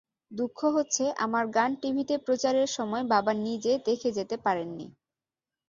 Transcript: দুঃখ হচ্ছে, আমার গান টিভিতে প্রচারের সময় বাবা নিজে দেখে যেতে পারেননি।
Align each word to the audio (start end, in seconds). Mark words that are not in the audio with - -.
দুঃখ 0.31 0.59
হচ্ছে, 0.75 1.03
আমার 1.17 1.45
গান 1.49 1.71
টিভিতে 1.81 2.15
প্রচারের 2.25 2.69
সময় 2.77 3.05
বাবা 3.13 3.31
নিজে 3.45 3.71
দেখে 3.87 4.09
যেতে 4.17 4.35
পারেননি। 4.45 4.87